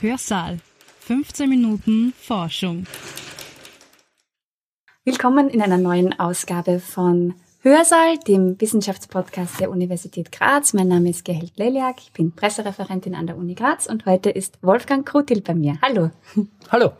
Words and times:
Hörsaal. 0.00 0.58
15 1.00 1.48
Minuten 1.48 2.12
Forschung. 2.20 2.86
Willkommen 5.04 5.48
in 5.48 5.62
einer 5.62 5.78
neuen 5.78 6.18
Ausgabe 6.20 6.80
von 6.80 7.34
Hörsaal, 7.62 8.18
dem 8.18 8.60
Wissenschaftspodcast 8.60 9.58
der 9.58 9.70
Universität 9.70 10.30
Graz. 10.30 10.72
Mein 10.72 10.86
Name 10.86 11.10
ist 11.10 11.24
Gerhild 11.24 11.56
Leliak, 11.56 11.96
ich 11.98 12.12
bin 12.12 12.30
Pressereferentin 12.32 13.14
an 13.16 13.26
der 13.26 13.36
Uni 13.36 13.54
Graz 13.54 13.86
und 13.86 14.06
heute 14.06 14.30
ist 14.30 14.58
Wolfgang 14.62 15.04
Krutil 15.04 15.40
bei 15.40 15.54
mir. 15.54 15.76
Hallo. 15.82 16.10
Hallo, 16.70 16.92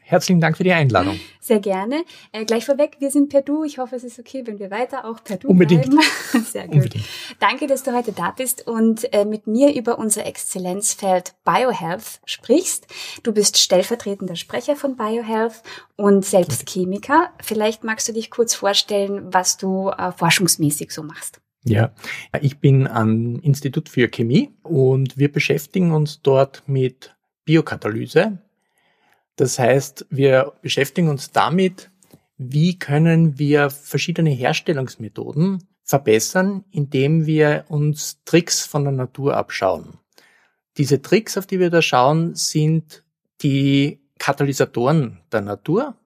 herzlichen 0.00 0.40
Dank 0.40 0.56
für 0.56 0.64
die 0.64 0.72
Einladung. 0.72 1.18
Sehr 1.40 1.60
gerne. 1.60 2.04
Äh, 2.32 2.44
gleich 2.44 2.64
vorweg, 2.64 2.96
wir 3.00 3.10
sind 3.10 3.28
per 3.28 3.42
Du. 3.42 3.62
Ich 3.64 3.78
hoffe, 3.78 3.96
es 3.96 4.04
ist 4.04 4.18
okay, 4.18 4.42
wenn 4.46 4.58
wir 4.58 4.70
weiter 4.70 5.04
auch 5.04 5.22
per 5.22 5.36
Du 5.36 5.48
Unbedingt. 5.48 5.90
bleiben. 5.90 6.44
Sehr 6.44 6.66
gut. 6.66 6.76
Unbedingt. 6.76 7.04
Danke, 7.40 7.66
dass 7.66 7.82
du 7.82 7.92
heute 7.92 8.12
da 8.12 8.30
bist 8.30 8.66
und 8.66 9.12
äh, 9.12 9.24
mit 9.24 9.46
mir 9.46 9.74
über 9.74 9.98
unser 9.98 10.24
Exzellenzfeld 10.24 11.34
Biohealth 11.44 12.20
sprichst. 12.24 12.86
Du 13.22 13.32
bist 13.32 13.58
stellvertretender 13.58 14.36
Sprecher 14.36 14.76
von 14.76 14.96
Biohealth 14.96 15.62
und 15.96 16.24
selbst 16.24 16.68
Chemiker. 16.70 17.30
Vielleicht 17.42 17.84
magst 17.84 18.08
du 18.08 18.12
dich 18.12 18.30
kurz 18.30 18.54
vorstellen, 18.54 19.32
was 19.32 19.56
du 19.58 19.90
äh, 19.98 20.12
forschungsmäßig 20.12 20.90
so 20.90 21.02
machst. 21.02 21.40
Ja, 21.64 21.92
ich 22.40 22.58
bin 22.58 22.88
am 22.88 23.38
Institut 23.40 23.88
für 23.88 24.08
Chemie 24.08 24.50
und 24.62 25.16
wir 25.16 25.30
beschäftigen 25.30 25.92
uns 25.92 26.20
dort 26.20 26.64
mit 26.66 27.14
Biokatalyse. 27.44 28.38
Das 29.36 29.58
heißt, 29.58 30.06
wir 30.10 30.54
beschäftigen 30.60 31.08
uns 31.08 31.30
damit, 31.30 31.90
wie 32.36 32.78
können 32.78 33.38
wir 33.38 33.70
verschiedene 33.70 34.30
Herstellungsmethoden 34.30 35.62
verbessern, 35.84 36.64
indem 36.70 37.26
wir 37.26 37.64
uns 37.68 38.22
Tricks 38.24 38.66
von 38.66 38.84
der 38.84 38.92
Natur 38.92 39.36
abschauen. 39.36 39.98
Diese 40.78 41.02
Tricks, 41.02 41.36
auf 41.38 41.46
die 41.46 41.60
wir 41.60 41.70
da 41.70 41.82
schauen, 41.82 42.34
sind 42.34 43.04
die 43.42 44.00
Katalysatoren 44.18 45.20
der 45.30 45.42
Natur, 45.42 45.96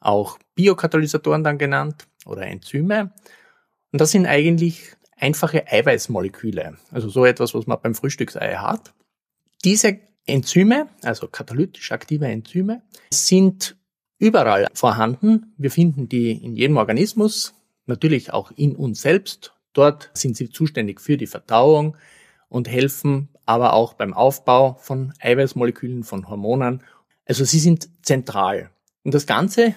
auch 0.00 0.38
Biokatalysatoren 0.54 1.42
dann 1.42 1.58
genannt 1.58 2.06
oder 2.24 2.46
Enzyme. 2.46 3.12
Und 3.92 4.00
das 4.00 4.10
sind 4.10 4.26
eigentlich 4.26 4.96
einfache 5.16 5.66
Eiweißmoleküle, 5.66 6.76
also 6.90 7.08
so 7.08 7.24
etwas, 7.24 7.54
was 7.54 7.66
man 7.66 7.78
beim 7.80 7.94
Frühstücksei 7.94 8.56
hat. 8.56 8.92
Diese 9.64 9.98
Enzyme, 10.26 10.88
also 11.02 11.28
katalytisch 11.28 11.92
aktive 11.92 12.26
Enzyme, 12.26 12.82
sind 13.12 13.76
überall 14.18 14.68
vorhanden. 14.74 15.54
Wir 15.56 15.70
finden 15.70 16.08
die 16.08 16.32
in 16.32 16.56
jedem 16.56 16.76
Organismus, 16.76 17.54
natürlich 17.86 18.32
auch 18.32 18.50
in 18.56 18.74
uns 18.74 19.02
selbst. 19.02 19.54
Dort 19.72 20.10
sind 20.14 20.36
sie 20.36 20.50
zuständig 20.50 21.00
für 21.00 21.16
die 21.16 21.26
Verdauung 21.26 21.96
und 22.48 22.68
helfen 22.68 23.28
aber 23.46 23.74
auch 23.74 23.94
beim 23.94 24.14
Aufbau 24.14 24.74
von 24.74 25.12
Eiweißmolekülen, 25.20 26.04
von 26.04 26.28
Hormonen. 26.28 26.82
Also 27.26 27.44
sie 27.44 27.58
sind 27.58 27.88
zentral. 28.02 28.70
Und 29.02 29.14
das 29.14 29.26
Ganze 29.26 29.74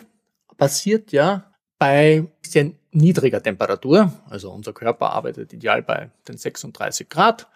passiert 0.57 1.11
ja 1.11 1.46
bei 1.79 2.25
sehr 2.41 2.71
niedriger 2.91 3.41
Temperatur. 3.41 4.11
Also 4.29 4.51
unser 4.51 4.73
Körper 4.73 5.11
arbeitet 5.11 5.53
ideal 5.53 5.83
bei 5.83 6.09
den 6.27 6.37
36 6.37 7.09
Grad. 7.09 7.47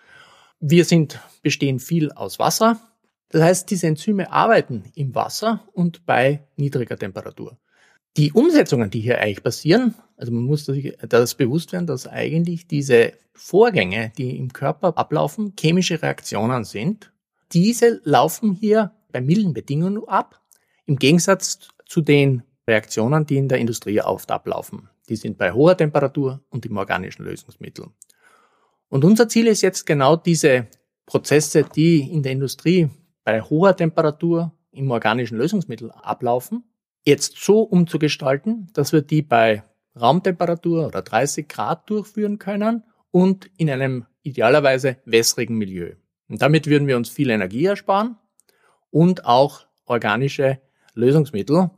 Wir 0.60 0.86
sind, 0.86 1.20
bestehen 1.42 1.80
viel 1.80 2.12
aus 2.12 2.40
Wasser. 2.40 2.80
Das 3.30 3.42
heißt, 3.42 3.72
diese 3.72 3.88
Enzyme 3.88 4.32
arbeiten 4.32 4.84
im 4.96 5.16
Wasser 5.16 5.68
und 5.74 6.06
bei 6.06 6.44
niedriger 6.58 6.98
Temperatur. 6.98 7.58
Die 8.18 8.34
Umsetzungen, 8.34 8.90
die 8.90 9.00
hier 9.00 9.20
eigentlich 9.20 9.42
passieren, 9.42 9.96
also 10.18 10.34
man 10.34 10.44
muss 10.44 10.66
sich 10.66 10.98
das 11.08 11.34
bewusst 11.36 11.72
werden, 11.72 11.88
dass 11.88 12.08
eigentlich 12.08 12.68
diese 12.68 13.14
Vorgänge, 13.34 14.12
die 14.18 14.38
im 14.38 14.52
Körper 14.52 14.98
ablaufen, 14.98 15.54
chemische 15.58 16.02
Reaktionen 16.02 16.66
sind. 16.66 17.12
Diese 17.54 18.02
laufen 18.04 18.54
hier 18.54 18.92
bei 19.12 19.22
milden 19.22 19.54
Bedingungen 19.54 20.08
ab, 20.08 20.42
im 20.86 20.98
Gegensatz 20.98 21.70
zu 21.86 22.02
den 22.02 22.44
Reaktionen, 22.72 23.26
die 23.26 23.38
in 23.38 23.48
der 23.48 23.60
Industrie 23.60 24.02
oft 24.02 24.32
ablaufen. 24.32 24.90
Die 25.10 25.16
sind 25.16 25.38
bei 25.38 25.52
hoher 25.52 25.76
Temperatur 25.76 26.42
und 26.50 26.66
im 26.66 26.78
organischen 26.78 27.26
Lösungsmittel. 27.26 27.86
Und 28.90 29.04
unser 29.06 29.28
Ziel 29.30 29.48
ist 29.48 29.62
jetzt 29.62 29.86
genau 29.86 30.16
diese 30.16 30.68
Prozesse, 31.06 31.64
die 31.64 32.12
in 32.12 32.24
der 32.24 32.32
Industrie 32.32 32.90
bei 33.24 33.42
hoher 33.42 33.76
Temperatur 33.76 34.52
im 34.72 34.90
organischen 34.90 35.38
Lösungsmittel 35.38 35.92
ablaufen, 35.92 36.64
jetzt 37.06 37.38
so 37.38 37.62
umzugestalten, 37.62 38.70
dass 38.74 38.94
wir 38.94 39.02
die 39.02 39.22
bei 39.22 39.64
Raumtemperatur 40.00 40.88
oder 40.88 41.02
30 41.02 41.48
Grad 41.48 41.90
durchführen 41.90 42.40
können 42.40 42.84
und 43.12 43.50
in 43.58 43.70
einem 43.70 44.06
idealerweise 44.24 44.98
wässrigen 45.06 45.58
Milieu. 45.58 45.96
Und 46.30 46.42
damit 46.42 46.68
würden 46.68 46.88
wir 46.88 46.96
uns 46.96 47.10
viel 47.10 47.30
Energie 47.30 47.66
ersparen 47.66 48.18
und 48.90 49.26
auch 49.26 49.66
organische 49.86 50.62
Lösungsmittel, 50.94 51.72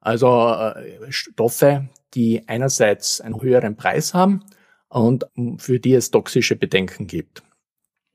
also 0.00 0.48
äh, 0.48 1.10
Stoffe, 1.10 1.88
die 2.14 2.48
einerseits 2.48 3.20
einen 3.20 3.40
höheren 3.40 3.76
Preis 3.76 4.14
haben 4.14 4.44
und 4.88 5.26
für 5.58 5.78
die 5.78 5.94
es 5.94 6.10
toxische 6.10 6.56
Bedenken 6.56 7.06
gibt. 7.06 7.42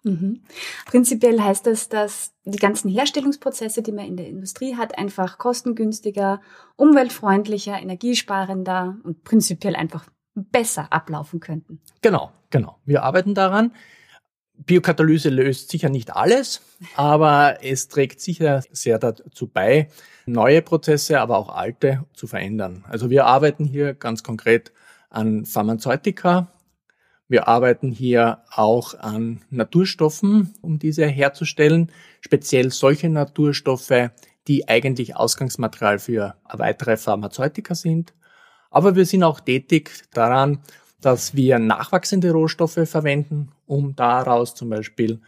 Mhm. 0.03 0.43
Prinzipiell 0.85 1.41
heißt 1.41 1.65
das, 1.65 1.89
dass 1.89 2.31
die 2.43 2.59
ganzen 2.59 2.91
Herstellungsprozesse, 2.91 3.81
die 3.81 3.91
man 3.91 4.05
in 4.05 4.17
der 4.17 4.27
Industrie 4.27 4.75
hat, 4.75 4.97
einfach 4.99 5.39
kostengünstiger, 5.39 6.41
umweltfreundlicher, 6.75 7.79
energiesparender 7.79 8.97
und 9.03 9.23
prinzipiell 9.23 9.75
einfach 9.75 10.05
besser 10.35 10.93
ablaufen 10.93 11.39
könnten. 11.39 11.81
Genau, 12.01 12.31
genau. 12.51 12.77
Wir 12.85 13.03
arbeiten 13.03 13.33
daran. 13.33 13.71
Biokatalyse 14.57 15.29
löst 15.29 15.69
sicher 15.69 15.89
nicht 15.89 16.15
alles, 16.15 16.61
aber 16.95 17.57
es 17.61 17.87
trägt 17.87 18.19
sicher 18.21 18.63
sehr 18.71 18.97
dazu 18.99 19.47
bei, 19.47 19.89
neue 20.25 20.61
Prozesse, 20.61 21.19
aber 21.19 21.37
auch 21.37 21.49
alte 21.49 22.05
zu 22.13 22.27
verändern. 22.27 22.83
Also 22.87 23.09
wir 23.09 23.25
arbeiten 23.25 23.65
hier 23.65 23.93
ganz 23.93 24.23
konkret 24.23 24.71
an 25.09 25.45
Pharmazeutika. 25.45 26.51
Wir 27.27 27.47
arbeiten 27.47 27.91
hier 27.91 28.43
auch 28.51 28.93
an 28.99 29.41
Naturstoffen, 29.49 30.53
um 30.61 30.79
diese 30.79 31.05
herzustellen, 31.05 31.91
speziell 32.21 32.71
solche 32.71 33.09
Naturstoffe, 33.09 34.11
die 34.47 34.67
eigentlich 34.67 35.15
Ausgangsmaterial 35.15 35.99
für 35.99 36.35
weitere 36.51 36.97
Pharmazeutika 36.97 37.73
sind. 37.73 38.13
Aber 38.69 38.95
wir 38.95 39.05
sind 39.05 39.23
auch 39.23 39.39
tätig 39.39 39.91
daran, 40.13 40.59
dass 41.01 41.35
wir 41.35 41.59
nachwachsende 41.59 42.31
Rohstoffe 42.31 42.79
verwenden, 42.85 43.51
um 43.65 43.95
daraus 43.95 44.55
zum 44.55 44.69
Beispiel 44.69 45.21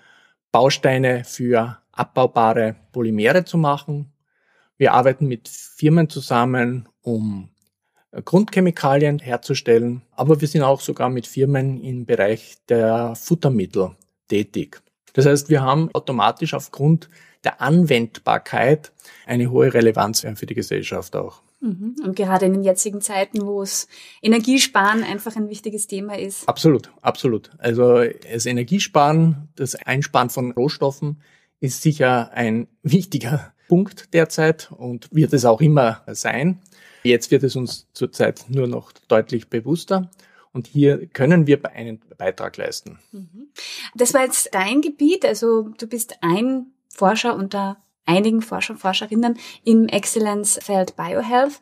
Bausteine 0.52 1.24
für 1.24 1.78
abbaubare 1.92 2.75
Polymere 2.92 3.46
zu 3.46 3.58
machen. 3.58 4.14
Wir 4.78 4.94
arbeiten 4.94 5.28
mit 5.28 5.48
Firmen 5.48 6.09
zusammen, 6.09 6.88
um 7.02 7.50
Grundchemikalien 8.12 9.20
herzustellen, 9.20 10.02
aber 10.12 10.40
wir 10.40 10.48
sind 10.48 10.64
auch 10.64 10.81
sogar 10.81 11.09
mit 11.09 11.28
Firmen 11.28 11.81
im 11.81 12.06
Bereich 12.06 12.58
der 12.70 13.16
Futtermittel 13.16 13.96
tätig. 14.28 14.81
Das 15.14 15.25
heißt, 15.25 15.50
wir 15.50 15.62
haben 15.62 15.90
automatisch 15.94 16.54
aufgrund 16.54 17.09
der 17.44 17.62
Anwendbarkeit 17.62 18.92
eine 19.25 19.50
hohe 19.52 19.74
Relevanz 19.74 20.25
für 20.36 20.46
die 20.46 20.56
Gesellschaft 20.56 21.16
auch. 21.16 21.42
Mhm. 21.59 21.95
Und 22.03 22.16
gerade 22.16 22.45
in 22.45 22.53
den 22.53 22.63
jetzigen 22.63 23.01
Zeiten, 23.01 23.45
wo 23.45 23.62
es 23.62 23.88
Energiesparen 24.22 25.03
einfach 25.03 25.35
ein 25.35 25.50
wichtiges 25.50 25.88
Thema 25.88 26.18
ist. 26.18 26.47
Absolut, 26.47 26.91
absolut. 27.01 27.51
Also 27.57 28.03
das 28.31 28.45
Energiesparen, 28.45 29.50
das 29.56 29.75
Einsparen 29.75 30.29
von 30.29 30.51
Rohstoffen 30.51 31.22
ist 31.59 31.81
sicher 31.81 32.31
ein 32.34 32.68
wichtiger 32.84 33.53
Punkt 33.68 34.13
derzeit 34.13 34.72
und 34.72 35.09
wird 35.12 35.34
es 35.34 35.45
auch 35.45 35.62
immer 35.62 36.03
sein. 36.07 36.62
Jetzt 37.03 37.31
wird 37.31 37.44
es 37.44 37.56
uns 37.56 37.88
zurzeit 37.94 38.45
nur 38.50 38.68
noch 38.68 38.91
deutlich 39.07 39.50
bewusster. 39.50 40.09
Und 40.53 40.68
hier 40.68 41.07
können 41.07 41.45
wir 41.45 41.66
einen 41.66 42.01
Beitrag 42.18 42.57
leisten. 42.57 43.00
Mhm. 43.12 43.50
Das 43.95 44.13
war 44.13 44.24
jetzt 44.24 44.50
dein 44.53 44.81
Gebiet. 44.81 45.25
Also 45.25 45.69
du 45.78 45.88
bist 45.88 46.16
ein 46.22 46.68
Forscher 46.89 47.35
unter 47.35 47.78
einigen 48.07 48.42
Forscher 48.42 48.74
und 48.74 48.80
Forscherinnen 48.80 49.38
im 49.63 49.88
Excellence-Feld 49.88 50.95
Biohealth. 50.95 51.59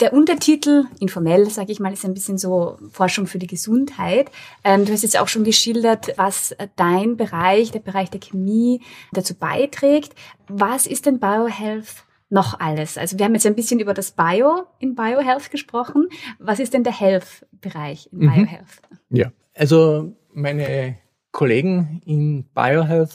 Der 0.00 0.12
Untertitel, 0.12 0.84
informell 1.00 1.50
sage 1.50 1.72
ich 1.72 1.80
mal, 1.80 1.92
ist 1.92 2.04
ein 2.04 2.14
bisschen 2.14 2.38
so 2.38 2.78
Forschung 2.92 3.26
für 3.26 3.38
die 3.38 3.46
Gesundheit. 3.46 4.30
Ähm, 4.64 4.84
du 4.84 4.92
hast 4.92 5.02
jetzt 5.02 5.18
auch 5.18 5.28
schon 5.28 5.44
geschildert, 5.44 6.16
was 6.16 6.54
dein 6.76 7.16
Bereich, 7.16 7.70
der 7.70 7.80
Bereich 7.80 8.10
der 8.10 8.20
Chemie 8.20 8.80
dazu 9.12 9.34
beiträgt. 9.34 10.14
Was 10.48 10.86
ist 10.86 11.06
denn 11.06 11.18
Biohealth 11.18 12.04
noch 12.30 12.60
alles? 12.60 12.96
Also 12.96 13.18
wir 13.18 13.24
haben 13.24 13.34
jetzt 13.34 13.46
ein 13.46 13.56
bisschen 13.56 13.80
über 13.80 13.92
das 13.92 14.12
Bio 14.12 14.64
in 14.78 14.94
Biohealth 14.94 15.50
gesprochen. 15.50 16.08
Was 16.38 16.60
ist 16.60 16.72
denn 16.72 16.84
der 16.84 16.98
Health-Bereich 16.98 18.08
in 18.12 18.20
mhm. 18.20 18.32
Biohealth? 18.32 18.82
Ja, 19.10 19.32
also 19.54 20.14
meine 20.32 20.96
Kollegen 21.32 22.00
in 22.06 22.44
Biohealth 22.54 23.14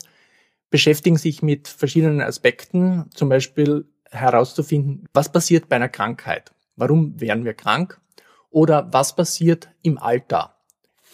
beschäftigen 0.76 1.16
sich 1.16 1.42
mit 1.42 1.70
verschiedenen 1.70 2.20
Aspekten, 2.20 3.06
zum 3.14 3.30
Beispiel 3.30 3.86
herauszufinden, 4.12 5.08
was 5.14 5.32
passiert 5.32 5.70
bei 5.70 5.78
einer 5.78 5.88
Krankheit? 5.88 6.52
Warum 6.76 7.18
werden 7.22 7.46
wir 7.46 7.54
krank? 7.54 8.02
Oder 8.50 8.92
was 8.92 9.16
passiert 9.16 9.70
im 9.84 9.98
Alter? 9.98 10.58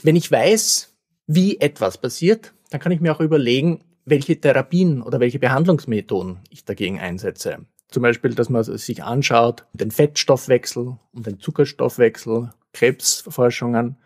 Wenn 0.01 0.15
ich 0.15 0.31
weiß, 0.31 0.97
wie 1.27 1.59
etwas 1.59 1.99
passiert, 1.99 2.55
dann 2.71 2.81
kann 2.81 2.91
ich 2.91 3.01
mir 3.01 3.15
auch 3.15 3.19
überlegen, 3.19 3.83
welche 4.03 4.41
Therapien 4.41 5.03
oder 5.03 5.19
welche 5.19 5.37
Behandlungsmethoden 5.37 6.39
ich 6.49 6.65
dagegen 6.65 6.99
einsetze. 6.99 7.59
Zum 7.87 8.01
Beispiel, 8.01 8.33
dass 8.33 8.49
man 8.49 8.63
sich 8.63 9.03
anschaut, 9.03 9.67
den 9.73 9.91
Fettstoffwechsel 9.91 10.97
und 11.13 11.27
den 11.27 11.39
Zuckerstoffwechsel, 11.39 12.51
Krebsforschungen 12.73 13.97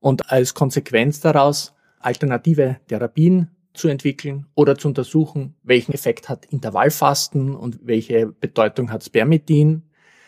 und 0.00 0.30
als 0.30 0.52
Konsequenz 0.52 1.20
daraus 1.20 1.72
alternative 1.98 2.76
Therapien 2.88 3.52
zu 3.78 3.88
entwickeln 3.88 4.46
oder 4.54 4.76
zu 4.76 4.88
untersuchen, 4.88 5.54
welchen 5.62 5.92
Effekt 5.92 6.28
hat 6.28 6.46
Intervallfasten 6.46 7.54
und 7.54 7.78
welche 7.82 8.26
Bedeutung 8.26 8.90
hat 8.90 9.04
Spermidin. 9.04 9.82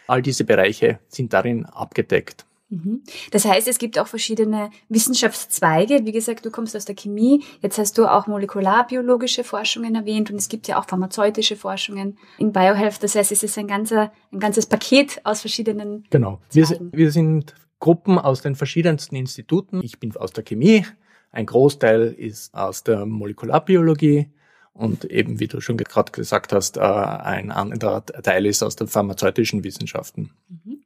All 0.06 0.22
diese 0.22 0.44
Bereiche 0.44 0.98
sind 1.08 1.32
darin 1.32 1.66
abgedeckt. 1.66 2.46
Mhm. 2.70 3.02
Das 3.32 3.44
heißt, 3.44 3.66
es 3.68 3.78
gibt 3.78 3.98
auch 3.98 4.06
verschiedene 4.06 4.70
Wissenschaftszweige. 4.88 6.00
Wie 6.04 6.12
gesagt, 6.12 6.46
du 6.46 6.50
kommst 6.50 6.76
aus 6.76 6.84
der 6.84 6.94
Chemie. 6.94 7.42
Jetzt 7.60 7.78
hast 7.78 7.98
du 7.98 8.06
auch 8.06 8.28
molekularbiologische 8.28 9.42
Forschungen 9.44 9.94
erwähnt 9.96 10.30
und 10.30 10.36
es 10.36 10.48
gibt 10.48 10.68
ja 10.68 10.78
auch 10.78 10.86
pharmazeutische 10.86 11.56
Forschungen 11.56 12.16
in 12.38 12.52
Biohealth. 12.52 13.02
Das 13.02 13.16
heißt, 13.16 13.32
es 13.32 13.42
ist 13.42 13.58
ein, 13.58 13.66
ganzer, 13.66 14.12
ein 14.32 14.38
ganzes 14.38 14.66
Paket 14.66 15.20
aus 15.24 15.40
verschiedenen. 15.40 16.04
Genau. 16.10 16.40
Wir, 16.52 16.66
wir 16.92 17.10
sind 17.10 17.54
Gruppen 17.80 18.18
aus 18.18 18.42
den 18.42 18.54
verschiedensten 18.54 19.16
Instituten. 19.16 19.80
Ich 19.82 19.98
bin 19.98 20.14
aus 20.16 20.32
der 20.32 20.44
Chemie. 20.44 20.86
Ein 21.32 21.46
Großteil 21.46 22.12
ist 22.12 22.54
aus 22.54 22.82
der 22.82 23.06
Molekularbiologie. 23.06 24.30
Und 24.72 25.04
eben, 25.04 25.40
wie 25.40 25.48
du 25.48 25.60
schon 25.60 25.76
gerade 25.76 26.12
gesagt 26.12 26.52
hast, 26.52 26.76
äh, 26.76 26.80
ein 26.80 27.50
anderer 27.50 28.04
Teil 28.04 28.46
ist 28.46 28.62
aus 28.62 28.76
den 28.76 28.88
pharmazeutischen 28.88 29.64
Wissenschaften. 29.64 30.30
Mhm. 30.48 30.82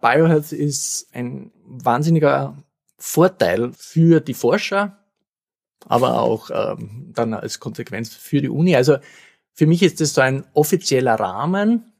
Biohealth 0.00 0.52
ist 0.52 1.08
ein 1.12 1.50
wahnsinniger 1.64 2.56
Vorteil 2.96 3.72
für 3.76 4.20
die 4.20 4.34
Forscher, 4.34 4.98
aber 5.86 6.20
auch 6.20 6.50
ähm, 6.50 7.10
dann 7.12 7.34
als 7.34 7.60
Konsequenz 7.60 8.14
für 8.14 8.40
die 8.40 8.48
Uni. 8.48 8.76
Also 8.76 8.98
für 9.52 9.66
mich 9.66 9.82
ist 9.82 10.00
das 10.00 10.14
so 10.14 10.20
ein 10.20 10.44
offizieller 10.54 11.14
Rahmen 11.14 11.92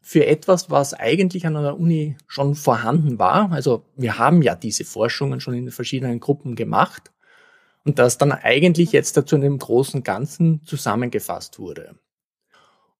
für 0.00 0.26
etwas, 0.26 0.70
was 0.70 0.94
eigentlich 0.94 1.46
an 1.46 1.54
der 1.54 1.78
Uni 1.78 2.16
schon 2.26 2.54
vorhanden 2.54 3.18
war. 3.18 3.52
Also 3.52 3.84
wir 3.96 4.18
haben 4.18 4.42
ja 4.42 4.54
diese 4.54 4.84
Forschungen 4.84 5.40
schon 5.40 5.54
in 5.54 5.66
den 5.66 5.72
verschiedenen 5.72 6.20
Gruppen 6.20 6.54
gemacht 6.54 7.10
und 7.88 7.98
das 7.98 8.18
dann 8.18 8.32
eigentlich 8.32 8.92
jetzt 8.92 9.16
dazu 9.16 9.34
in 9.34 9.42
einem 9.42 9.56
großen 9.56 10.02
Ganzen 10.02 10.62
zusammengefasst 10.66 11.58
wurde. 11.58 11.94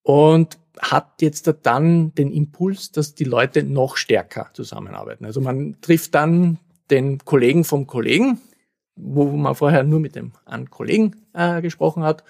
Und 0.02 0.58
hat 0.81 1.20
jetzt 1.20 1.52
dann 1.62 2.14
den 2.14 2.32
Impuls, 2.32 2.90
dass 2.90 3.14
die 3.14 3.25
Leute 3.25 3.64
noch 3.64 3.99
stärker 3.99 4.49
zusammenarbeiten. 4.55 5.26
Also 5.26 5.43
man 5.43 5.76
trifft 5.82 6.14
dann 6.14 6.58
den 6.90 7.19
Kollegen 7.19 7.64
vom 7.64 7.87
Kollegen, 7.87 8.40
wo 8.96 9.26
man 9.26 9.55
vorher 9.55 9.85
nur 9.85 10.00
mit 10.00 10.17
dem 10.17 10.32
einen 10.46 10.70
Kollegen 10.70 11.17
äh, 11.34 11.61
gesprochen 11.61 12.02
hat 12.02 12.25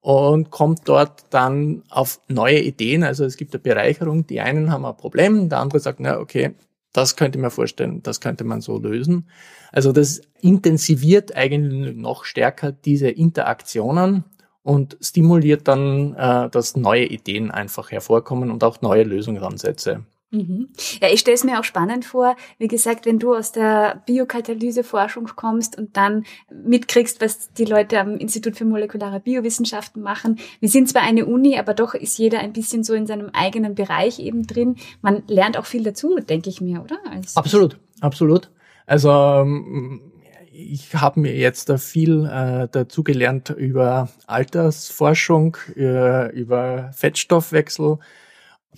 und 0.00 0.50
kommt 0.50 0.88
dort 0.88 1.26
dann 1.28 1.82
auf 1.90 2.22
neue 2.28 2.60
Ideen. 2.60 3.04
Also 3.04 3.26
es 3.26 3.36
gibt 3.36 3.52
eine 3.52 3.60
Bereicherung. 3.60 4.26
Die 4.26 4.40
einen 4.40 4.72
haben 4.72 4.86
ein 4.86 4.96
Problem, 4.96 5.50
der 5.50 5.58
andere 5.58 5.80
sagt, 5.80 6.00
na 6.00 6.18
okay, 6.18 6.54
das 6.98 7.14
könnte 7.14 7.38
man 7.38 7.52
vorstellen, 7.52 8.02
das 8.02 8.20
könnte 8.20 8.42
man 8.42 8.60
so 8.60 8.78
lösen. 8.78 9.28
Also 9.70 9.92
das 9.92 10.20
intensiviert 10.40 11.36
eigentlich 11.36 11.96
noch 11.96 12.24
stärker 12.24 12.72
diese 12.72 13.08
Interaktionen 13.08 14.24
und 14.64 14.98
stimuliert 15.00 15.68
dann, 15.68 16.14
äh, 16.14 16.50
dass 16.50 16.76
neue 16.76 17.04
Ideen 17.04 17.52
einfach 17.52 17.92
hervorkommen 17.92 18.50
und 18.50 18.64
auch 18.64 18.80
neue 18.80 19.04
Lösungsansätze. 19.04 20.04
Mhm. 20.30 20.68
Ja, 21.00 21.08
ich 21.08 21.20
stelle 21.20 21.36
es 21.36 21.44
mir 21.44 21.58
auch 21.58 21.64
spannend 21.64 22.04
vor, 22.04 22.36
wie 22.58 22.68
gesagt, 22.68 23.06
wenn 23.06 23.18
du 23.18 23.34
aus 23.34 23.52
der 23.52 24.02
Biokatalyseforschung 24.06 25.30
kommst 25.36 25.78
und 25.78 25.96
dann 25.96 26.24
mitkriegst, 26.52 27.22
was 27.22 27.52
die 27.54 27.64
Leute 27.64 27.98
am 27.98 28.18
Institut 28.18 28.56
für 28.56 28.66
molekulare 28.66 29.20
Biowissenschaften 29.20 30.02
machen. 30.02 30.38
Wir 30.60 30.68
sind 30.68 30.88
zwar 30.88 31.02
eine 31.02 31.24
Uni, 31.24 31.58
aber 31.58 31.72
doch 31.72 31.94
ist 31.94 32.18
jeder 32.18 32.40
ein 32.40 32.52
bisschen 32.52 32.84
so 32.84 32.92
in 32.92 33.06
seinem 33.06 33.30
eigenen 33.32 33.74
Bereich 33.74 34.18
eben 34.18 34.46
drin. 34.46 34.76
Man 35.00 35.22
lernt 35.28 35.56
auch 35.56 35.66
viel 35.66 35.82
dazu, 35.82 36.16
denke 36.16 36.50
ich 36.50 36.60
mir, 36.60 36.82
oder? 36.82 36.98
Als 37.10 37.36
absolut, 37.36 37.78
absolut. 38.00 38.50
Also 38.84 39.10
ähm, 39.10 40.12
ich 40.52 40.94
habe 40.94 41.20
mir 41.20 41.34
jetzt 41.34 41.72
viel 41.78 42.26
äh, 42.26 42.68
dazu 42.70 43.02
gelernt 43.02 43.50
über 43.50 44.10
Altersforschung, 44.26 45.56
über, 45.74 46.32
über 46.32 46.90
Fettstoffwechsel. 46.92 47.98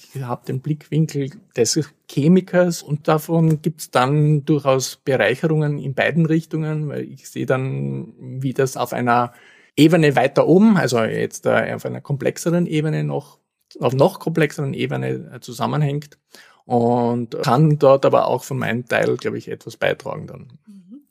Ich 0.02 0.22
habe 0.22 0.46
den 0.46 0.60
Blickwinkel 0.60 1.30
des 1.56 1.78
Chemikers 2.08 2.82
und 2.82 3.06
davon 3.06 3.60
gibt's 3.60 3.90
dann 3.90 4.44
durchaus 4.44 4.96
Bereicherungen 4.96 5.78
in 5.78 5.94
beiden 5.94 6.26
Richtungen, 6.26 6.88
weil 6.88 7.02
ich 7.02 7.28
sehe 7.28 7.46
dann, 7.46 8.14
wie 8.18 8.54
das 8.54 8.76
auf 8.76 8.92
einer 8.92 9.32
Ebene 9.76 10.16
weiter 10.16 10.46
oben, 10.46 10.76
also 10.76 11.02
jetzt 11.02 11.46
äh, 11.46 11.72
auf 11.74 11.84
einer 11.84 12.00
komplexeren 12.00 12.66
Ebene 12.66 13.04
noch, 13.04 13.38
auf 13.78 13.94
noch 13.94 14.18
komplexeren 14.18 14.74
Ebene 14.74 15.30
äh, 15.34 15.40
zusammenhängt 15.40 16.18
und 16.64 17.36
kann 17.42 17.78
dort 17.78 18.04
aber 18.04 18.26
auch 18.26 18.44
von 18.44 18.58
meinem 18.58 18.86
Teil, 18.86 19.16
glaube 19.16 19.38
ich, 19.38 19.48
etwas 19.48 19.76
beitragen 19.76 20.26
dann. 20.26 20.58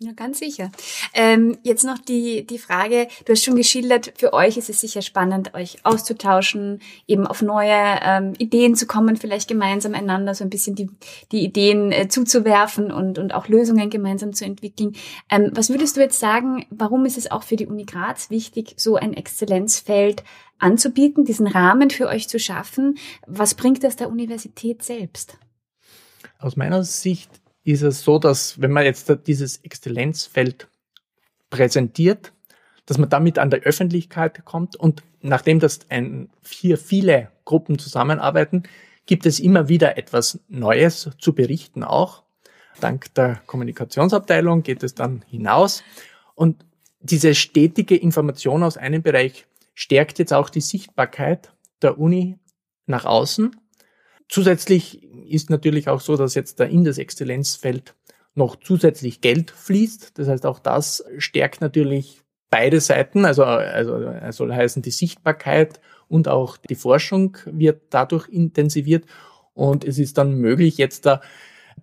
Ja, 0.01 0.13
ganz 0.13 0.39
sicher. 0.39 0.71
Ähm, 1.13 1.57
jetzt 1.61 1.83
noch 1.83 1.97
die, 1.97 2.47
die 2.47 2.57
Frage, 2.57 3.09
du 3.25 3.33
hast 3.33 3.43
schon 3.43 3.57
geschildert, 3.57 4.13
für 4.15 4.31
euch 4.31 4.55
ist 4.55 4.69
es 4.69 4.79
sicher 4.79 5.01
spannend, 5.01 5.53
euch 5.55 5.79
auszutauschen, 5.83 6.79
eben 7.05 7.27
auf 7.27 7.41
neue 7.41 7.99
ähm, 8.01 8.33
Ideen 8.37 8.75
zu 8.75 8.87
kommen, 8.87 9.17
vielleicht 9.17 9.49
gemeinsam 9.49 9.93
einander 9.95 10.33
so 10.35 10.45
ein 10.45 10.49
bisschen 10.49 10.73
die, 10.73 10.89
die 11.33 11.43
Ideen 11.43 11.91
äh, 11.91 12.07
zuzuwerfen 12.07 12.93
und, 12.93 13.19
und 13.19 13.33
auch 13.33 13.49
Lösungen 13.49 13.89
gemeinsam 13.89 14.31
zu 14.31 14.45
entwickeln. 14.45 14.95
Ähm, 15.29 15.51
was 15.53 15.69
würdest 15.69 15.97
du 15.97 15.99
jetzt 15.99 16.21
sagen, 16.21 16.65
warum 16.69 17.05
ist 17.05 17.17
es 17.17 17.29
auch 17.29 17.43
für 17.43 17.57
die 17.57 17.67
Uni 17.67 17.83
Graz 17.83 18.29
wichtig, 18.29 18.75
so 18.77 18.95
ein 18.95 19.13
Exzellenzfeld 19.13 20.23
anzubieten, 20.59 21.25
diesen 21.25 21.47
Rahmen 21.47 21.89
für 21.89 22.07
euch 22.07 22.29
zu 22.29 22.39
schaffen? 22.39 22.97
Was 23.27 23.53
bringt 23.53 23.83
das 23.83 23.97
der 23.97 24.07
Universität 24.07 24.81
selbst? 24.81 25.37
Aus 26.39 26.55
meiner 26.55 26.85
Sicht 26.85 27.29
ist 27.71 27.83
es 27.83 28.03
so, 28.03 28.19
dass 28.19 28.61
wenn 28.61 28.71
man 28.71 28.85
jetzt 28.85 29.11
dieses 29.27 29.57
Exzellenzfeld 29.57 30.67
präsentiert, 31.49 32.33
dass 32.85 32.97
man 32.97 33.09
damit 33.09 33.37
an 33.37 33.49
der 33.49 33.61
Öffentlichkeit 33.61 34.45
kommt 34.45 34.75
und 34.75 35.03
nachdem 35.21 35.59
das 35.59 35.81
ein, 35.89 36.29
hier 36.47 36.77
viele 36.77 37.29
Gruppen 37.45 37.77
zusammenarbeiten, 37.77 38.63
gibt 39.05 39.25
es 39.25 39.39
immer 39.39 39.69
wieder 39.69 39.97
etwas 39.97 40.39
Neues 40.47 41.09
zu 41.19 41.33
berichten 41.33 41.83
auch. 41.83 42.23
Dank 42.79 43.13
der 43.15 43.41
Kommunikationsabteilung 43.45 44.63
geht 44.63 44.83
es 44.83 44.95
dann 44.95 45.23
hinaus 45.27 45.83
und 46.35 46.65
diese 47.01 47.35
stetige 47.35 47.95
Information 47.95 48.63
aus 48.63 48.77
einem 48.77 49.01
Bereich 49.01 49.45
stärkt 49.73 50.19
jetzt 50.19 50.33
auch 50.33 50.49
die 50.49 50.61
Sichtbarkeit 50.61 51.51
der 51.81 51.97
Uni 51.97 52.37
nach 52.85 53.05
außen 53.05 53.55
Zusätzlich 54.29 55.03
ist 55.27 55.49
natürlich 55.49 55.89
auch 55.89 56.01
so, 56.01 56.15
dass 56.15 56.35
jetzt 56.35 56.59
da 56.59 56.63
in 56.63 56.83
das 56.83 56.99
Exzellenzfeld 56.99 57.95
noch 58.35 58.55
zusätzlich 58.55 59.21
Geld 59.21 59.51
fließt. 59.51 60.17
Das 60.17 60.27
heißt, 60.27 60.45
auch 60.45 60.59
das 60.59 61.03
stärkt 61.17 61.61
natürlich 61.61 62.21
beide 62.49 62.79
Seiten. 62.79 63.25
Also, 63.25 63.43
also 63.43 63.99
soll 64.31 64.53
heißen, 64.53 64.81
die 64.81 64.91
Sichtbarkeit 64.91 65.81
und 66.07 66.27
auch 66.27 66.57
die 66.57 66.75
Forschung 66.75 67.37
wird 67.45 67.81
dadurch 67.89 68.29
intensiviert. 68.29 69.05
Und 69.53 69.83
es 69.83 69.97
ist 69.97 70.17
dann 70.17 70.35
möglich, 70.35 70.77
jetzt 70.77 71.05
da 71.05 71.21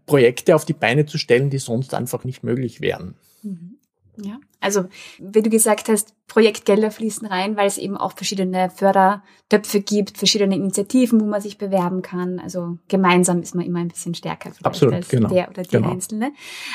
Projekte 0.06 0.54
auf 0.54 0.64
die 0.64 0.72
Beine 0.72 1.04
zu 1.04 1.18
stellen, 1.18 1.50
die 1.50 1.58
sonst 1.58 1.94
einfach 1.94 2.24
nicht 2.24 2.42
möglich 2.42 2.80
wären. 2.80 3.16
Mhm. 3.42 3.76
Ja, 4.22 4.40
also 4.66 4.86
wie 5.18 5.42
du 5.42 5.48
gesagt 5.48 5.88
hast, 5.88 6.12
Projektgelder 6.26 6.90
fließen 6.90 7.26
rein, 7.28 7.56
weil 7.56 7.68
es 7.68 7.78
eben 7.78 7.96
auch 7.96 8.12
verschiedene 8.12 8.68
Fördertöpfe 8.68 9.80
gibt, 9.80 10.18
verschiedene 10.18 10.56
Initiativen, 10.56 11.20
wo 11.20 11.24
man 11.24 11.40
sich 11.40 11.56
bewerben 11.56 12.02
kann. 12.02 12.40
Also 12.40 12.78
gemeinsam 12.88 13.42
ist 13.42 13.54
man 13.54 13.64
immer 13.64 13.78
ein 13.78 13.88
bisschen 13.88 14.14
stärker 14.14 14.50
Absolut, 14.64 14.94
als 14.94 15.08
genau, 15.08 15.28
der 15.28 15.48
oder 15.48 15.62
die 15.62 15.68
genau. 15.68 15.88
Einzelne. 15.88 16.32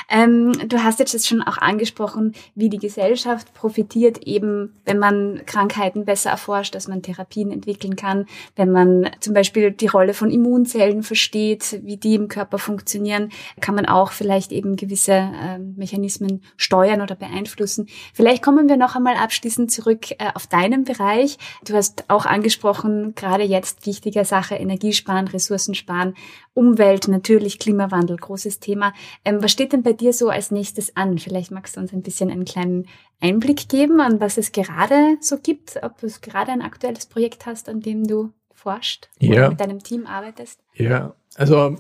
Ähm, 0.10 0.54
du 0.70 0.82
hast 0.82 1.00
jetzt 1.00 1.28
schon 1.28 1.42
auch 1.42 1.58
angesprochen, 1.58 2.34
wie 2.56 2.70
die 2.70 2.78
Gesellschaft 2.78 3.54
profitiert 3.54 4.20
eben, 4.20 4.74
wenn 4.86 5.00
man 5.00 5.42
Krankheiten 5.46 6.06
besser 6.06 6.30
erforscht, 6.30 6.74
dass 6.74 6.88
man 6.88 7.02
Therapien 7.02 7.52
entwickeln 7.52 7.98
kann, 7.98 8.28
wenn 8.56 8.72
man 8.72 9.10
zum 9.20 9.34
Beispiel 9.34 9.72
die 9.72 9.88
Rolle 9.88 10.14
von 10.14 10.32
Immunzellen 10.32 11.04
versteht, 11.04 11.82
wie 11.84 11.98
die 11.98 12.16
im 12.16 12.30
Körper 12.30 12.58
funktionieren, 12.58 13.32
kann 13.60 13.76
man 13.76 13.86
auch 13.86 14.14
vielleicht 14.14 14.54
eben 14.54 14.78
gewisse 14.78 15.12
äh, 15.12 15.60
Mechanismen 15.60 16.42
steuern 16.56 17.02
oder 17.02 17.16
beeinflussen. 17.16 17.81
Vielleicht 18.14 18.44
kommen 18.44 18.70
wir 18.70 18.78
noch 18.78 18.96
einmal 18.96 19.16
abschließend 19.16 19.72
zurück 19.72 20.12
äh, 20.12 20.32
auf 20.34 20.48
deinen 20.48 20.84
Bereich. 20.84 21.38
Du 21.66 21.74
hast 21.74 22.10
auch 22.10 22.26
angesprochen, 22.26 23.16
gerade 23.16 23.44
jetzt 23.44 23.86
wichtige 23.86 24.26
Sache, 24.26 24.56
Energiesparen, 24.56 25.28
Ressourcensparen, 25.28 26.16
Umwelt, 26.54 27.08
natürlich 27.08 27.60
Klimawandel, 27.60 28.18
großes 28.18 28.60
Thema. 28.60 28.94
Ähm, 29.24 29.42
was 29.42 29.52
steht 29.52 29.74
denn 29.74 29.84
bei 29.84 29.94
dir 29.94 30.14
so 30.14 30.30
als 30.30 30.52
nächstes 30.52 30.96
an? 30.96 31.18
Vielleicht 31.18 31.52
magst 31.52 31.76
du 31.76 31.80
uns 31.80 31.94
ein 31.94 32.02
bisschen 32.02 32.30
einen 32.30 32.46
kleinen 32.46 32.88
Einblick 33.20 33.70
geben, 33.70 34.02
an 34.02 34.20
was 34.20 34.38
es 34.38 34.52
gerade 34.52 35.18
so 35.22 35.38
gibt, 35.38 35.82
ob 35.84 36.00
du 36.00 36.08
gerade 36.22 36.52
ein 36.52 36.62
aktuelles 36.62 37.06
Projekt 37.06 37.46
hast, 37.46 37.70
an 37.70 37.80
dem 37.80 38.06
du 38.06 38.34
forscht 38.54 39.10
ja. 39.20 39.32
oder 39.32 39.50
mit 39.50 39.60
deinem 39.60 39.84
Team 39.84 40.06
arbeitest? 40.06 40.60
Ja, 40.74 41.16
also 41.36 41.76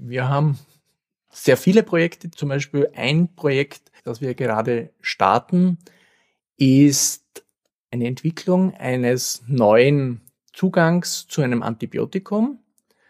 wir 0.00 0.28
haben 0.28 0.58
sehr 1.30 1.56
viele 1.56 1.82
Projekte, 1.82 2.30
zum 2.30 2.48
Beispiel 2.48 2.90
ein 2.94 3.34
Projekt, 3.34 3.92
das 4.08 4.20
wir 4.20 4.34
gerade 4.34 4.90
starten, 5.00 5.78
ist 6.56 7.44
eine 7.90 8.06
Entwicklung 8.06 8.74
eines 8.74 9.42
neuen 9.46 10.20
Zugangs 10.52 11.26
zu 11.28 11.42
einem 11.42 11.62
Antibiotikum. 11.62 12.58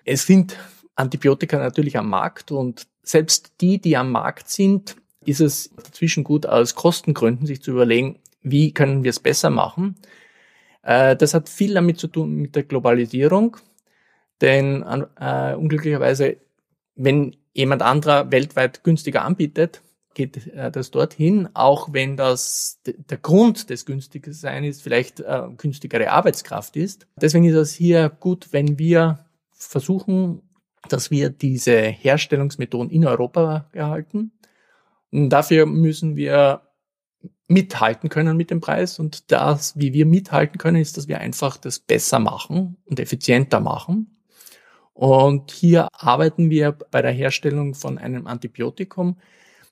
Es 0.05 0.27
sind 0.27 0.57
Antibiotika 0.95 1.59
natürlich 1.59 1.97
am 1.97 2.11
Markt 2.11 2.53
und 2.53 2.87
selbst 3.03 3.53
die, 3.61 3.81
die 3.81 3.97
am 3.97 4.13
Markt 4.13 4.51
sind, 4.51 4.97
ist 5.25 5.41
es 5.41 5.71
dazwischen 5.77 6.25
gut 6.25 6.47
aus 6.47 6.75
Kostengründen 6.75 7.47
sich 7.47 7.63
zu 7.63 7.71
überlegen, 7.73 8.19
wie 8.43 8.73
können 8.73 9.05
wir 9.05 9.11
es 9.11 9.21
besser 9.21 9.51
machen. 9.51 9.97
Äh, 10.83 11.17
das 11.17 11.35
hat 11.35 11.49
viel 11.49 11.75
damit 11.75 11.99
zu 11.99 12.09
tun 12.09 12.35
mit 12.35 12.57
der 12.57 12.65
Globalisierung, 12.65 13.57
denn 14.41 14.85
äh, 15.19 15.55
unglücklicherweise, 15.55 16.37
wenn 16.95 17.37
jemand 17.53 17.83
anderer 17.83 18.31
weltweit 18.31 18.85
günstiger 18.85 19.25
anbietet, 19.25 19.83
geht 20.19 20.49
äh, 20.49 20.71
das 20.71 20.91
dorthin, 20.91 21.49
auch 21.55 21.93
wenn 21.93 22.19
das 22.19 22.81
der 22.85 23.17
Grund 23.17 23.71
des 23.71 23.87
günstigen 23.87 24.35
Sein 24.35 24.65
ist, 24.65 24.83
vielleicht 24.83 25.21
äh, 25.21 25.45
günstigere 25.57 26.11
Arbeitskraft 26.11 26.77
ist. 26.77 27.07
Deswegen 27.17 27.45
ist 27.45 27.55
es 27.55 27.73
hier 27.73 28.11
gut, 28.11 28.49
wenn 28.53 28.79
wir 28.79 29.25
versuchen, 29.53 30.43
dass 30.89 31.11
wir 31.11 31.31
diese 31.31 31.79
Herstellungsmethoden 31.81 32.91
in 32.91 33.07
Europa 33.07 33.69
erhalten. 33.73 34.33
Dafür 35.11 35.67
müssen 35.67 36.17
wir 36.17 36.63
mithalten 37.47 38.11
können 38.11 38.37
mit 38.37 38.51
dem 38.51 38.61
Preis. 38.61 38.99
Und 38.99 39.33
das, 39.33 39.79
wie 39.79 39.93
wir 39.93 40.05
mithalten 40.05 40.59
können, 40.59 40.83
ist, 40.83 40.97
dass 40.97 41.09
wir 41.09 41.19
einfach 41.21 41.57
das 41.57 41.79
besser 41.79 42.19
machen 42.19 42.77
und 42.85 43.01
effizienter 43.01 43.61
machen. 43.61 44.19
Und 44.93 45.53
hier 45.53 45.89
arbeiten 45.93 46.51
wir 46.51 46.73
bei 46.73 47.03
der 47.03 47.13
Herstellung 47.13 47.75
von 47.75 47.99
einem 47.99 48.27
Antibiotikum 48.27 49.17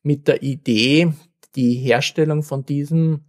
mit 0.06 0.28
der 0.28 0.44
Idee, 0.44 1.12
die 1.56 1.74
Herstellung 1.74 2.44
von 2.44 2.64
diesem 2.64 3.24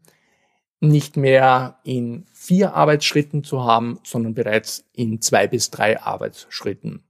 nicht 0.80 1.18
mehr 1.18 1.80
in 1.84 2.26
vier 2.32 2.76
Arbeitsschritten 2.76 3.44
zu 3.44 3.64
haben, 3.64 4.00
sondern 4.04 4.36
bereits 4.36 4.86
in 4.94 5.20
zwei 5.20 5.48
bis 5.48 5.72
drei 5.72 6.00
Arbeitsschritten. 6.00 7.02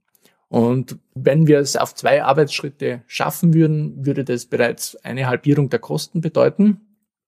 Und 0.48 0.98
wenn 1.14 1.46
wir 1.46 1.58
es 1.58 1.76
auf 1.76 1.94
zwei 1.94 2.22
Arbeitsschritte 2.24 3.02
schaffen 3.06 3.52
würden, 3.52 4.06
würde 4.06 4.24
das 4.24 4.46
bereits 4.46 4.96
eine 5.04 5.26
Halbierung 5.26 5.68
der 5.68 5.80
Kosten 5.80 6.22
bedeuten. 6.22 6.80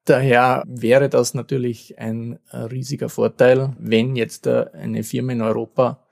Daher 0.06 0.64
wäre 0.66 1.10
das 1.10 1.34
natürlich 1.34 1.98
ein 1.98 2.38
riesiger 2.52 3.10
Vorteil, 3.10 3.74
wenn 3.78 4.16
jetzt 4.16 4.48
eine 4.48 5.02
Firma 5.02 5.32
in 5.32 5.42
Europa 5.42 6.06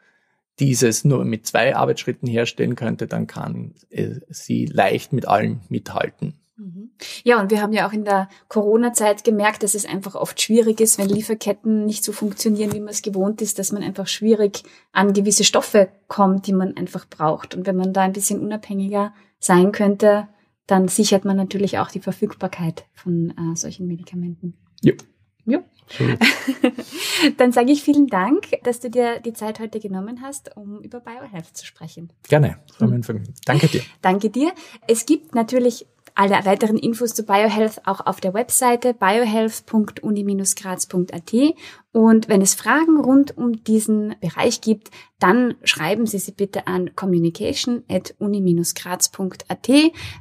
dieses 0.61 1.05
nur 1.05 1.25
mit 1.25 1.47
zwei 1.47 1.77
Arbeitsschritten 1.77 2.29
herstellen 2.29 2.75
könnte, 2.75 3.07
dann 3.07 3.27
kann 3.27 3.75
sie 4.29 4.67
leicht 4.67 5.13
mit 5.13 5.27
allen 5.27 5.61
mithalten. 5.69 6.35
Mhm. 6.59 6.91
Ja, 7.23 7.41
und 7.41 7.51
wir 7.53 7.63
haben 7.63 7.73
ja 7.73 7.89
auch 7.89 7.93
in 7.93 8.05
der 8.05 8.29
Corona-Zeit 8.49 9.23
gemerkt, 9.23 9.63
dass 9.63 9.75
es 9.75 9.87
einfach 9.87 10.17
oft 10.17 10.41
schwierig 10.41 10.81
ist, 10.81 10.99
wenn 10.99 11.09
Lieferketten 11.09 11.87
nicht 11.87 12.03
so 12.03 12.13
funktionieren, 12.13 12.73
wie 12.73 12.81
man 12.81 12.89
es 12.89 13.03
gewohnt 13.03 13.41
ist, 13.41 13.61
dass 13.61 13.71
man 13.71 13.83
einfach 13.83 14.09
schwierig 14.09 14.65
an 14.93 15.13
gewisse 15.13 15.45
Stoffe 15.45 15.89
kommt, 16.09 16.49
die 16.49 16.53
man 16.53 16.77
einfach 16.77 17.07
braucht. 17.09 17.55
Und 17.55 17.67
wenn 17.67 17.77
man 17.77 17.93
da 17.93 18.03
ein 18.03 18.13
bisschen 18.13 18.41
unabhängiger 18.41 19.15
sein 19.39 19.71
könnte, 19.71 20.27
dann 20.67 20.89
sichert 20.89 21.25
man 21.25 21.37
natürlich 21.37 21.79
auch 21.79 21.91
die 21.91 22.01
Verfügbarkeit 22.01 22.87
von 22.93 23.31
äh, 23.31 23.57
solchen 23.57 23.87
Medikamenten. 23.87 24.55
Ja. 24.83 24.95
Ja. 25.45 25.61
Dann 27.37 27.53
sage 27.53 27.73
ich 27.73 27.83
vielen 27.83 28.07
Dank, 28.07 28.49
dass 28.65 28.81
du 28.81 28.89
dir 28.91 29.21
die 29.21 29.33
Zeit 29.33 29.61
heute 29.61 29.81
genommen 29.81 30.21
hast, 30.23 30.55
um 30.57 30.81
über 30.81 31.01
Biohealth 31.01 31.57
zu 31.57 31.65
sprechen. 31.67 32.13
Gerne. 32.29 32.59
War 32.79 32.89
mein 32.89 33.03
Vergnügen. 33.03 33.35
Danke 33.45 33.67
dir. 33.69 33.83
Danke 34.03 34.31
dir. 34.31 34.53
Es 34.87 35.05
gibt 35.07 35.35
natürlich 35.35 35.87
alle 36.15 36.45
weiteren 36.45 36.79
Infos 36.79 37.15
zu 37.15 37.23
Biohealth 37.23 37.87
auch 37.87 38.05
auf 38.05 38.21
der 38.21 38.35
Webseite 38.35 38.93
biohealth.uni-graz.at. 38.93 41.33
Und 41.99 42.29
wenn 42.29 42.43
es 42.43 42.55
Fragen 42.55 43.01
rund 43.01 43.37
um 43.37 43.65
diesen 43.65 44.15
Bereich 44.21 44.61
gibt, 44.61 44.93
dann 45.19 45.57
schreiben 45.65 46.07
Sie 46.07 46.21
sie 46.21 46.31
bitte 46.31 46.69
an 46.69 46.95
communication 46.95 47.83
at 47.89 48.15
uni-graz.at. 48.21 49.69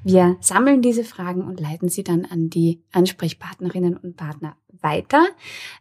Wir 0.04 0.38
sammeln 0.40 0.82
diese 0.82 1.04
Fragen 1.04 1.44
und 1.44 1.60
leiten 1.60 1.88
sie 1.88 2.04
dann 2.04 2.26
an 2.26 2.50
die 2.50 2.82
Ansprechpartnerinnen 2.94 3.96
und 3.96 4.18
Partner 4.18 4.56
weiter. 4.82 5.28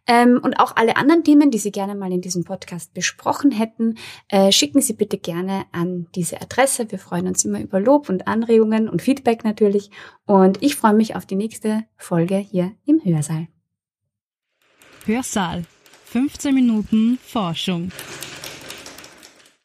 Ähm, 0.07 0.39
und 0.43 0.61
auch 0.61 0.77
alle 0.77 0.99
anderen 0.99 1.25
Themen, 1.25 1.51
die 1.51 1.57
Sie 1.57 1.73
gerne 1.73 1.95
mal 1.95 2.13
in 2.13 2.21
diesem 2.21 2.45
Podcast 2.45 2.93
besprochen 2.93 3.51
hätten, 3.51 3.95
äh, 4.29 4.53
schicken 4.53 4.83
Sie 4.83 4.93
bitte 4.93 5.17
gerne 5.17 5.65
an 5.73 6.09
diese 6.15 6.43
Adresse. 6.43 6.91
Wir 6.91 6.99
freuen 6.99 7.27
uns 7.27 7.43
immer 7.47 7.63
über 7.63 7.81
Lob 7.81 8.11
und 8.11 8.29
Anregungen 8.29 8.91
und 8.91 9.01
Feedback 9.01 9.45
natürlich. 9.45 9.91
Und 10.27 10.63
ich 10.63 10.77
freue 10.77 10.93
mich 10.93 11.17
auf 11.17 11.25
die 11.25 11.37
nächste 11.37 11.85
Folge 11.97 12.37
hier 12.37 12.73
im 12.85 13.03
Hörsaal. 13.03 13.49
Hörsaal. 15.07 15.65
15 16.17 16.55
Minuten 16.55 17.19
Forschung. 17.23 17.93